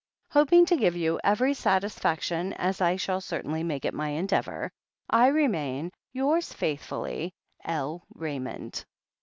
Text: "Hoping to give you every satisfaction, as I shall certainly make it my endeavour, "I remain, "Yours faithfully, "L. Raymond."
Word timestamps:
"Hoping 0.31 0.65
to 0.65 0.75
give 0.75 0.95
you 0.95 1.19
every 1.23 1.53
satisfaction, 1.53 2.53
as 2.53 2.81
I 2.81 2.95
shall 2.95 3.21
certainly 3.21 3.61
make 3.61 3.85
it 3.85 3.93
my 3.93 4.07
endeavour, 4.09 4.71
"I 5.11 5.27
remain, 5.27 5.91
"Yours 6.11 6.51
faithfully, 6.51 7.35
"L. 7.65 8.01
Raymond." 8.15 8.83